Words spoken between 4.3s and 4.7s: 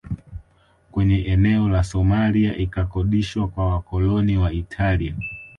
wa